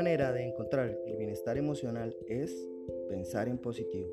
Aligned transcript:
manera 0.00 0.32
de 0.32 0.48
encontrar 0.48 0.96
el 1.06 1.16
bienestar 1.18 1.58
emocional 1.58 2.16
es 2.26 2.56
pensar 3.10 3.48
en 3.48 3.58
positivo. 3.58 4.08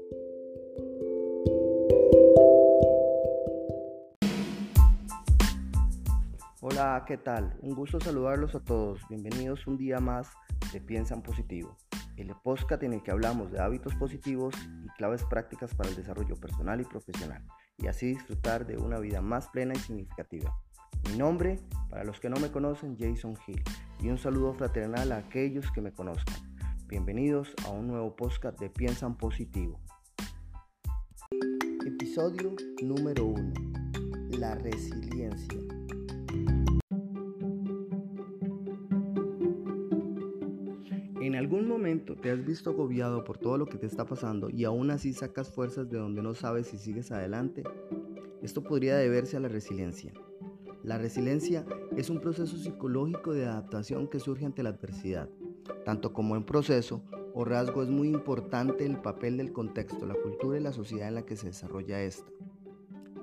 Hola, 6.59 7.05
¿qué 7.07 7.15
tal? 7.15 7.57
Un 7.61 7.73
gusto 7.73 8.02
saludarlos 8.02 8.54
a 8.54 8.59
todos. 8.59 9.00
Bienvenidos 9.07 9.65
un 9.65 9.77
día 9.77 10.02
más 10.02 10.29
de 10.73 10.81
Piensa 10.81 11.15
en 11.15 11.21
Positivo, 11.21 11.77
el 12.17 12.35
podcast 12.43 12.83
en 12.83 12.91
el 12.91 13.01
que 13.01 13.11
hablamos 13.11 13.54
de 13.54 13.61
hábitos 13.61 13.95
positivos 13.95 14.54
y 14.83 14.89
claves 14.97 15.23
prácticas 15.23 15.73
para 15.73 15.88
el 15.88 15.95
desarrollo 15.95 16.35
personal 16.35 16.81
y 16.81 16.83
profesional, 16.83 17.45
y 17.77 17.88
así 17.88 18.07
disfrutar 18.07 18.67
de 18.67 18.75
una 18.75 18.99
vida 18.99 19.21
más 19.21 19.47
plena 19.47 19.73
y 19.73 19.79
significativa. 19.79 20.54
Mi 21.09 21.17
nombre, 21.17 21.61
para 21.89 22.04
los 22.04 22.19
que 22.19 22.29
no 22.29 22.35
me 22.41 22.51
conocen, 22.51 22.98
Jason 22.99 23.38
Hill, 23.48 23.63
y 23.99 24.09
un 24.09 24.17
saludo 24.17 24.53
fraternal 24.53 25.11
a 25.11 25.17
aquellos 25.17 25.71
que 25.71 25.81
me 25.81 25.91
conozcan. 25.91 26.35
Bienvenidos 26.87 27.53
a 27.65 27.71
un 27.71 27.87
nuevo 27.87 28.15
podcast 28.15 28.59
de 28.59 28.70
Piensan 28.70 29.17
Positivo. 29.17 29.79
Episodio 31.85 32.55
número 32.83 33.25
1. 33.25 33.53
La 34.37 34.55
resiliencia. 34.55 35.59
En 41.20 41.35
algún 41.35 41.67
momento 41.67 42.15
te 42.15 42.31
has 42.31 42.45
visto 42.45 42.70
agobiado 42.70 43.23
por 43.23 43.37
todo 43.37 43.57
lo 43.57 43.65
que 43.65 43.77
te 43.77 43.87
está 43.87 44.05
pasando 44.05 44.49
y 44.49 44.63
aún 44.63 44.91
así 44.91 45.11
sacas 45.11 45.51
fuerzas 45.51 45.89
de 45.89 45.98
donde 45.98 46.21
no 46.21 46.35
sabes 46.35 46.67
si 46.67 46.77
sigues 46.77 47.11
adelante. 47.11 47.63
Esto 48.41 48.63
podría 48.63 48.95
deberse 48.95 49.37
a 49.37 49.39
la 49.39 49.49
resiliencia. 49.49 50.13
La 50.88 50.98
resiliencia 50.98 51.66
es 51.98 52.09
un 52.09 52.22
proceso 52.22 52.55
psicológico 52.55 53.34
de 53.34 53.46
adaptación 53.46 54.08
que 54.08 54.22
surge 54.22 54.46
ante 54.46 54.64
la 54.64 54.70
adversidad. 54.70 55.27
Tanto 55.84 56.13
como 56.13 56.38
en 56.38 56.46
proceso 56.46 57.02
o 57.34 57.44
rasgo 57.44 57.84
es 57.84 57.90
muy 57.90 58.07
importante 58.07 58.85
el 58.85 58.96
papel 59.02 59.35
del 59.35 59.52
contexto, 59.52 60.05
la 60.05 60.13
cultura 60.13 60.57
y 60.57 60.63
la 60.63 60.71
sociedad 60.71 61.10
en 61.10 61.16
la 61.16 61.26
que 61.26 61.35
se 61.35 61.48
desarrolla 61.48 62.02
esta. 62.02 62.32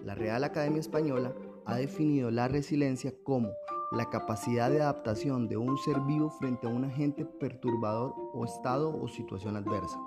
La 0.05 0.15
Real 0.15 0.45
Academia 0.45 0.79
Española 0.79 1.35
ha 1.65 1.77
definido 1.77 2.31
la 2.31 2.49
resiliencia 2.49 3.15
como 3.23 3.49
la 3.93 4.11
capacidad 4.11 4.69
de 4.69 4.83
adaptación 4.83 5.49
de 5.49 5.57
un 5.57 5.79
ser 5.79 5.99
vivo 6.01 6.29
frente 6.29 6.67
a 6.67 6.71
un 6.71 6.85
agente 6.85 7.25
perturbador 7.25 8.13
o 8.35 8.45
estado 8.45 8.95
o 8.95 9.09
situación 9.09 9.57
adversa. 9.57 9.99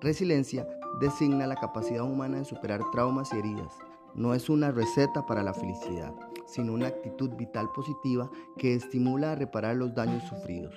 Resiliencia 0.00 0.68
designa 1.00 1.48
la 1.48 1.56
capacidad 1.56 2.04
humana 2.04 2.38
de 2.38 2.44
superar 2.44 2.82
traumas 2.92 3.32
y 3.32 3.38
heridas. 3.38 3.76
No 4.14 4.32
es 4.32 4.48
una 4.48 4.70
receta 4.70 5.26
para 5.26 5.42
la 5.42 5.54
felicidad, 5.54 6.14
sino 6.48 6.72
una 6.72 6.88
actitud 6.88 7.30
vital 7.36 7.68
positiva 7.74 8.30
que 8.56 8.74
estimula 8.74 9.32
a 9.32 9.34
reparar 9.36 9.76
los 9.76 9.94
daños 9.94 10.24
sufridos. 10.24 10.74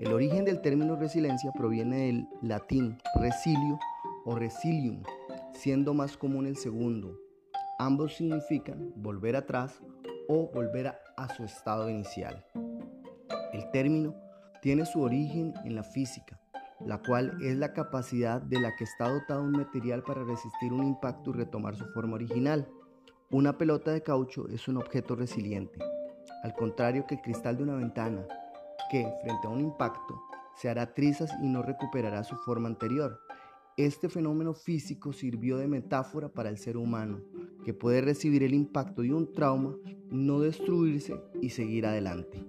El 0.00 0.12
origen 0.12 0.44
del 0.44 0.60
término 0.60 0.96
resiliencia 0.96 1.52
proviene 1.52 2.06
del 2.06 2.28
latín 2.42 2.98
resilio 3.14 3.78
o 4.24 4.34
resilium, 4.34 5.02
siendo 5.52 5.94
más 5.94 6.16
común 6.16 6.46
el 6.46 6.56
segundo. 6.56 7.18
Ambos 7.78 8.16
significan 8.16 8.92
volver 8.96 9.36
atrás 9.36 9.80
o 10.28 10.50
volver 10.52 10.88
a, 11.16 11.34
su 11.34 11.44
estado 11.44 11.88
inicial. 11.88 12.44
El 13.52 13.70
término 13.70 14.14
tiene 14.60 14.84
su 14.84 15.00
origen 15.00 15.54
en 15.64 15.76
la 15.76 15.82
física, 15.82 16.40
la 16.80 16.98
cual 16.98 17.36
es 17.42 17.56
la 17.56 17.72
capacidad 17.72 18.40
de 18.40 18.60
la 18.60 18.74
que 18.76 18.84
está 18.84 19.08
dotado 19.08 19.42
un 19.42 19.52
material 19.52 20.02
para 20.02 20.24
resistir 20.24 20.72
un 20.72 20.84
impacto 20.84 21.30
y 21.30 21.34
retomar 21.34 21.76
su 21.76 21.86
forma 21.92 22.14
original. 22.14 22.68
Una 23.32 23.58
pelota 23.58 23.90
de 23.90 24.04
caucho 24.04 24.46
es 24.50 24.68
un 24.68 24.76
objeto 24.76 25.16
resiliente, 25.16 25.80
al 26.44 26.54
contrario 26.54 27.06
que 27.08 27.16
el 27.16 27.22
cristal 27.22 27.56
de 27.56 27.64
una 27.64 27.74
ventana, 27.74 28.24
que 28.88 29.04
frente 29.20 29.48
a 29.48 29.50
un 29.50 29.58
impacto 29.58 30.22
se 30.54 30.68
hará 30.68 30.94
trizas 30.94 31.32
y 31.42 31.48
no 31.48 31.60
recuperará 31.60 32.22
su 32.22 32.36
forma 32.36 32.68
anterior. 32.68 33.18
Este 33.76 34.08
fenómeno 34.08 34.54
físico 34.54 35.12
sirvió 35.12 35.58
de 35.58 35.66
metáfora 35.66 36.28
para 36.28 36.50
el 36.50 36.56
ser 36.56 36.76
humano, 36.76 37.20
que 37.64 37.74
puede 37.74 38.00
recibir 38.00 38.44
el 38.44 38.54
impacto 38.54 39.02
de 39.02 39.12
un 39.12 39.32
trauma, 39.32 39.74
no 40.08 40.38
destruirse 40.38 41.20
y 41.42 41.50
seguir 41.50 41.84
adelante. 41.84 42.44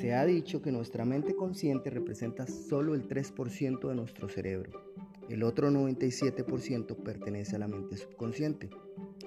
Se 0.00 0.14
ha 0.14 0.24
dicho 0.24 0.62
que 0.62 0.70
nuestra 0.70 1.04
mente 1.04 1.34
consciente 1.34 1.90
representa 1.90 2.46
solo 2.46 2.94
el 2.94 3.08
3% 3.08 3.88
de 3.88 3.94
nuestro 3.96 4.28
cerebro. 4.28 4.88
El 5.28 5.42
otro 5.42 5.70
97% 5.70 6.96
pertenece 6.96 7.56
a 7.56 7.58
la 7.58 7.68
mente 7.68 7.98
subconsciente. 7.98 8.70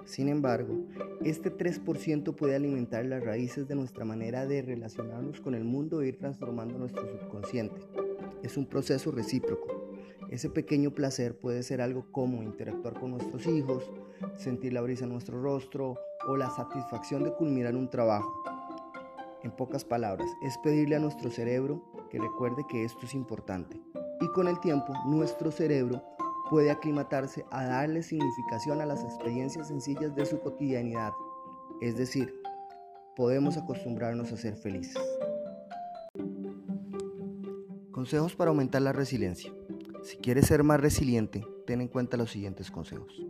Sin 0.06 0.30
embargo, 0.30 0.88
este 1.24 1.56
3% 1.56 2.36
puede 2.36 2.56
alimentar 2.56 3.06
las 3.06 3.24
raíces 3.24 3.68
de 3.68 3.76
nuestra 3.76 4.04
manera 4.04 4.48
de 4.48 4.64
relacionarnos 4.64 5.42
con 5.42 5.54
el 5.54 5.64
mundo 5.64 6.02
e 6.02 6.08
ir 6.08 6.18
transformando 6.18 6.80
nuestro 6.80 7.08
subconsciente. 7.08 7.82
Es 8.42 8.58
un 8.58 8.66
proceso 8.66 9.12
recíproco. 9.12 9.96
Ese 10.32 10.50
pequeño 10.50 10.92
placer 10.92 11.38
puede 11.38 11.62
ser 11.62 11.82
algo 11.82 12.12
como 12.12 12.42
interactuar 12.42 13.00
con 13.00 13.12
nuestros 13.12 13.46
hijos, 13.46 13.92
sentir 14.38 14.74
la 14.74 14.82
brisa 14.82 15.04
en 15.04 15.12
nuestro 15.12 15.40
rostro 15.40 16.00
o 16.28 16.36
la 16.36 16.50
satisfacción 16.50 17.24
de 17.24 17.34
culminar 17.34 17.76
un 17.76 17.90
trabajo. 17.90 18.44
En 19.44 19.52
pocas 19.52 19.86
palabras, 19.86 20.28
es 20.42 20.58
pedirle 20.60 20.96
a 20.96 21.00
nuestro 21.00 21.30
cerebro 21.30 21.84
que 22.10 22.20
recuerde 22.20 22.64
que 22.70 22.86
esto 22.86 23.06
es 23.06 23.14
importante. 23.14 23.80
Y 24.22 24.28
con 24.28 24.48
el 24.48 24.60
tiempo, 24.60 24.94
nuestro 25.08 25.52
cerebro 25.52 26.04
puede 26.52 26.70
aclimatarse 26.70 27.44
a 27.50 27.64
darle 27.64 28.04
significación 28.04 28.80
a 28.82 28.86
las 28.86 29.04
experiencias 29.04 29.70
sencillas 29.70 30.16
de 30.16 30.26
su 30.26 30.40
cotidianidad. 30.40 31.12
Es 31.82 31.98
decir, 31.98 32.32
podemos 33.16 33.58
acostumbrarnos 33.58 34.32
a 34.32 34.38
ser 34.38 34.56
felices. 34.56 35.02
Consejos 37.92 38.36
para 38.36 38.50
aumentar 38.50 38.84
la 38.84 38.94
resiliencia. 38.94 39.52
Si 40.04 40.18
quieres 40.18 40.46
ser 40.46 40.64
más 40.64 40.80
resiliente, 40.80 41.46
ten 41.66 41.82
en 41.82 41.88
cuenta 41.88 42.18
los 42.18 42.32
siguientes 42.32 42.70
consejos. 42.70 43.26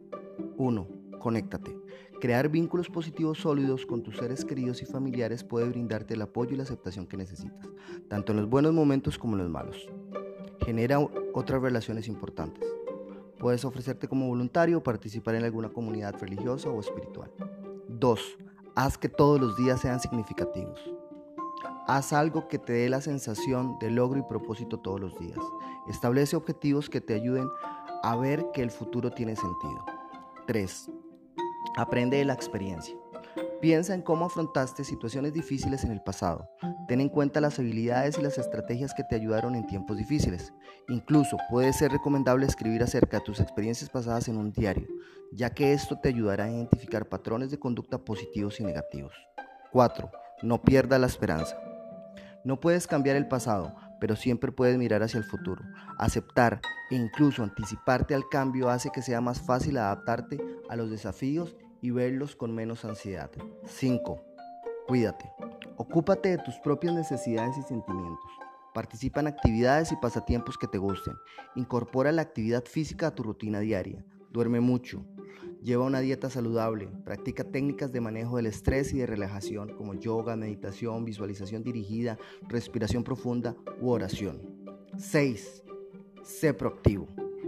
1. 0.57 0.87
Conéctate. 1.19 1.77
Crear 2.19 2.49
vínculos 2.49 2.89
positivos 2.89 3.39
sólidos 3.39 3.85
con 3.85 4.03
tus 4.03 4.17
seres 4.17 4.43
queridos 4.43 4.81
y 4.81 4.85
familiares 4.85 5.43
puede 5.43 5.69
brindarte 5.69 6.15
el 6.15 6.21
apoyo 6.21 6.53
y 6.53 6.57
la 6.57 6.63
aceptación 6.63 7.07
que 7.07 7.17
necesitas, 7.17 7.67
tanto 8.09 8.31
en 8.31 8.39
los 8.39 8.49
buenos 8.49 8.73
momentos 8.73 9.17
como 9.17 9.35
en 9.35 9.43
los 9.43 9.49
malos. 9.49 9.87
Genera 10.65 10.99
otras 11.33 11.61
relaciones 11.61 12.07
importantes. 12.07 12.67
Puedes 13.39 13.65
ofrecerte 13.65 14.07
como 14.07 14.27
voluntario 14.27 14.77
o 14.77 14.83
participar 14.83 15.35
en 15.35 15.43
alguna 15.43 15.69
comunidad 15.69 16.15
religiosa 16.19 16.69
o 16.69 16.79
espiritual. 16.79 17.31
2. 17.87 18.37
Haz 18.75 18.97
que 18.97 19.09
todos 19.09 19.41
los 19.41 19.57
días 19.57 19.81
sean 19.81 19.99
significativos. 19.99 20.79
Haz 21.87 22.13
algo 22.13 22.47
que 22.47 22.59
te 22.59 22.73
dé 22.73 22.89
la 22.89 23.01
sensación 23.01 23.79
de 23.79 23.89
logro 23.89 24.19
y 24.19 24.23
propósito 24.23 24.79
todos 24.79 24.99
los 24.99 25.17
días. 25.19 25.39
Establece 25.89 26.35
objetivos 26.35 26.89
que 26.89 27.01
te 27.01 27.15
ayuden 27.15 27.47
a 28.03 28.15
ver 28.15 28.45
que 28.53 28.61
el 28.61 28.71
futuro 28.71 29.11
tiene 29.11 29.35
sentido. 29.35 29.83
3. 30.45 30.91
Aprende 31.77 32.17
de 32.17 32.25
la 32.25 32.33
experiencia. 32.33 33.00
Piensa 33.61 33.93
en 33.93 34.01
cómo 34.01 34.25
afrontaste 34.25 34.83
situaciones 34.83 35.33
difíciles 35.33 35.83
en 35.83 35.91
el 35.91 36.01
pasado. 36.01 36.49
Ten 36.87 36.99
en 36.99 37.09
cuenta 37.09 37.39
las 37.39 37.59
habilidades 37.59 38.17
y 38.17 38.23
las 38.23 38.39
estrategias 38.39 38.95
que 38.95 39.03
te 39.03 39.15
ayudaron 39.15 39.53
en 39.53 39.67
tiempos 39.67 39.97
difíciles. 39.97 40.51
Incluso 40.89 41.37
puede 41.47 41.71
ser 41.71 41.91
recomendable 41.91 42.47
escribir 42.47 42.81
acerca 42.81 43.17
de 43.17 43.23
tus 43.23 43.39
experiencias 43.39 43.91
pasadas 43.91 44.27
en 44.29 44.37
un 44.37 44.51
diario, 44.51 44.87
ya 45.31 45.51
que 45.51 45.73
esto 45.73 45.99
te 45.99 46.09
ayudará 46.09 46.45
a 46.45 46.49
identificar 46.49 47.07
patrones 47.07 47.51
de 47.51 47.59
conducta 47.59 47.99
positivos 47.99 48.59
y 48.59 48.63
negativos. 48.63 49.13
4. 49.71 50.09
No 50.41 50.63
pierda 50.63 50.97
la 50.97 51.05
esperanza. 51.05 51.55
No 52.43 52.59
puedes 52.59 52.87
cambiar 52.87 53.15
el 53.15 53.27
pasado, 53.27 53.75
pero 53.99 54.15
siempre 54.15 54.51
puedes 54.51 54.79
mirar 54.79 55.03
hacia 55.03 55.19
el 55.19 55.23
futuro. 55.23 55.61
Aceptar 55.99 56.61
e 56.89 56.95
incluso 56.95 57.43
anticiparte 57.43 58.15
al 58.15 58.27
cambio 58.27 58.69
hace 58.71 58.89
que 58.89 59.03
sea 59.03 59.21
más 59.21 59.39
fácil 59.39 59.77
adaptarte 59.77 60.39
a 60.67 60.75
los 60.75 60.89
desafíos 60.89 61.55
y 61.81 61.91
verlos 61.91 62.35
con 62.35 62.53
menos 62.53 62.85
ansiedad. 62.85 63.31
5. 63.65 64.21
Cuídate. 64.87 65.31
Ocúpate 65.77 66.29
de 66.29 66.37
tus 66.37 66.55
propias 66.59 66.93
necesidades 66.93 67.57
y 67.57 67.63
sentimientos. 67.63 68.29
Participa 68.73 69.19
en 69.19 69.27
actividades 69.27 69.91
y 69.91 69.95
pasatiempos 69.97 70.57
que 70.57 70.67
te 70.67 70.77
gusten. 70.77 71.15
Incorpora 71.55 72.11
la 72.11 72.21
actividad 72.21 72.63
física 72.65 73.07
a 73.07 73.15
tu 73.15 73.23
rutina 73.23 73.59
diaria. 73.59 74.05
Duerme 74.31 74.61
mucho. 74.61 75.05
Lleva 75.61 75.85
una 75.85 75.99
dieta 75.99 76.29
saludable, 76.29 76.87
practica 77.03 77.43
técnicas 77.43 77.91
de 77.91 78.01
manejo 78.01 78.37
del 78.37 78.47
estrés 78.47 78.93
y 78.93 78.97
de 78.97 79.05
relajación 79.05 79.75
como 79.75 79.93
yoga, 79.93 80.35
meditación, 80.35 81.05
visualización 81.05 81.63
dirigida, 81.63 82.17
respiración 82.47 83.03
profunda 83.03 83.55
u 83.79 83.89
oración. 83.89 84.41
6. 84.97 85.63
Sé 86.23 86.53
proactivo. 86.53 87.07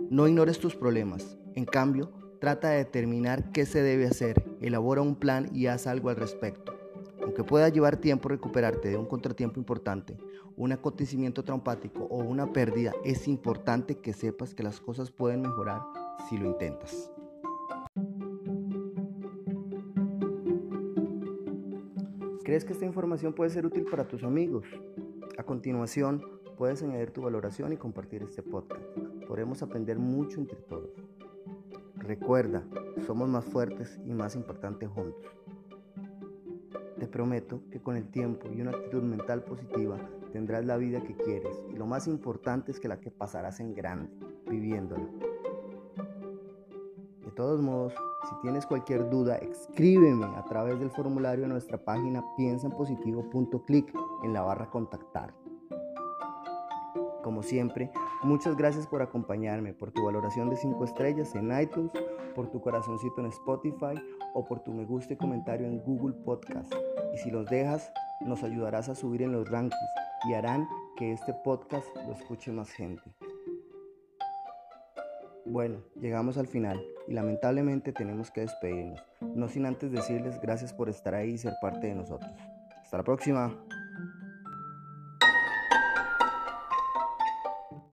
No 0.09 0.27
ignores 0.27 0.59
tus 0.59 0.75
problemas. 0.75 1.37
En 1.55 1.65
cambio, 1.65 2.11
trata 2.43 2.71
de 2.71 2.79
determinar 2.79 3.53
qué 3.53 3.65
se 3.65 3.81
debe 3.81 4.05
hacer, 4.05 4.43
elabora 4.59 5.01
un 5.01 5.15
plan 5.15 5.49
y 5.53 5.67
haz 5.67 5.87
algo 5.87 6.09
al 6.09 6.17
respecto. 6.17 6.73
Aunque 7.21 7.45
pueda 7.45 7.69
llevar 7.69 7.95
tiempo 7.95 8.27
recuperarte 8.27 8.89
de 8.89 8.97
un 8.97 9.05
contratiempo 9.05 9.61
importante, 9.61 10.17
un 10.57 10.73
acontecimiento 10.73 11.45
traumático 11.45 12.03
o 12.03 12.17
una 12.17 12.51
pérdida, 12.51 12.91
es 13.05 13.29
importante 13.29 13.95
que 13.99 14.11
sepas 14.11 14.53
que 14.53 14.61
las 14.61 14.81
cosas 14.81 15.09
pueden 15.09 15.43
mejorar 15.43 15.83
si 16.27 16.37
lo 16.37 16.47
intentas. 16.47 17.09
¿Crees 22.43 22.65
que 22.65 22.73
esta 22.73 22.85
información 22.85 23.31
puede 23.31 23.51
ser 23.51 23.65
útil 23.65 23.85
para 23.89 24.05
tus 24.05 24.21
amigos? 24.25 24.65
A 25.37 25.43
continuación, 25.43 26.21
puedes 26.57 26.83
añadir 26.83 27.11
tu 27.11 27.21
valoración 27.21 27.71
y 27.71 27.77
compartir 27.77 28.21
este 28.21 28.43
podcast. 28.43 28.83
Podremos 29.29 29.63
aprender 29.63 29.97
mucho 29.97 30.41
entre 30.41 30.57
todos. 30.57 30.91
Recuerda, 32.03 32.63
somos 33.07 33.29
más 33.29 33.45
fuertes 33.45 33.97
y 34.05 34.13
más 34.13 34.35
impactantes 34.35 34.89
juntos. 34.89 35.23
Te 36.99 37.07
prometo 37.07 37.61
que 37.71 37.79
con 37.79 37.95
el 37.95 38.09
tiempo 38.11 38.49
y 38.51 38.59
una 38.59 38.71
actitud 38.71 39.01
mental 39.03 39.45
positiva 39.45 39.97
tendrás 40.33 40.65
la 40.65 40.75
vida 40.75 41.01
que 41.01 41.15
quieres 41.15 41.63
y 41.71 41.77
lo 41.77 41.85
más 41.85 42.07
importante 42.07 42.71
es 42.71 42.81
que 42.81 42.89
la 42.89 42.99
que 42.99 43.09
pasarás 43.09 43.61
en 43.61 43.73
grande, 43.73 44.11
viviéndola. 44.49 45.05
De 47.23 47.31
todos 47.31 47.61
modos, 47.61 47.93
si 48.29 48.35
tienes 48.41 48.65
cualquier 48.65 49.09
duda, 49.09 49.37
escríbeme 49.37 50.25
a 50.25 50.43
través 50.43 50.79
del 50.81 50.91
formulario 50.91 51.43
de 51.43 51.51
nuestra 51.51 51.77
página 51.77 52.21
piensaenpositivo.clic 52.35 53.93
en 54.23 54.33
la 54.33 54.41
barra 54.41 54.69
contactar. 54.69 55.33
Como 57.23 57.41
siempre, 57.41 57.89
muchas 58.21 58.57
gracias 58.57 58.85
por 58.85 59.01
acompañarme, 59.01 59.73
por 59.73 59.91
tu 59.91 60.03
valoración 60.03 60.49
de 60.49 60.57
5 60.57 60.83
estrellas 60.83 61.33
en 61.35 61.57
iTunes, 61.57 61.93
por 62.35 62.51
tu 62.51 62.59
corazoncito 62.59 63.21
en 63.21 63.27
Spotify 63.27 63.95
o 64.33 64.45
por 64.45 64.59
tu 64.59 64.73
me 64.73 64.83
gusta 64.83 65.13
y 65.13 65.17
comentario 65.17 65.65
en 65.65 65.79
Google 65.79 66.15
Podcast. 66.25 66.73
Y 67.13 67.17
si 67.17 67.31
los 67.31 67.45
dejas, 67.45 67.93
nos 68.25 68.43
ayudarás 68.43 68.89
a 68.89 68.95
subir 68.95 69.21
en 69.21 69.31
los 69.31 69.49
rankings 69.49 69.79
y 70.29 70.33
harán 70.33 70.67
que 70.97 71.13
este 71.13 71.33
podcast 71.45 71.87
lo 72.05 72.13
escuche 72.13 72.51
más 72.51 72.69
gente. 72.71 73.15
Bueno, 75.45 75.79
llegamos 75.99 76.37
al 76.37 76.47
final 76.47 76.81
y 77.07 77.13
lamentablemente 77.13 77.93
tenemos 77.93 78.31
que 78.31 78.41
despedirnos, 78.41 79.01
no 79.21 79.47
sin 79.47 79.65
antes 79.65 79.91
decirles 79.91 80.39
gracias 80.41 80.73
por 80.73 80.89
estar 80.89 81.15
ahí 81.15 81.31
y 81.31 81.37
ser 81.37 81.53
parte 81.61 81.87
de 81.87 81.95
nosotros. 81.95 82.31
Hasta 82.81 82.97
la 82.97 83.03
próxima. 83.03 83.53